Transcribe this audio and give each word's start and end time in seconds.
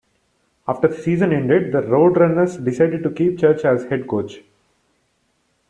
After 0.67 0.87
the 0.87 0.95
season 0.99 1.31
ended, 1.31 1.71
the 1.73 1.83
RoadRunners 1.83 2.65
decided 2.65 3.03
to 3.03 3.11
keep 3.11 3.37
Church 3.37 3.63
as 3.63 3.83
head 3.83 4.07
coach. 4.07 4.41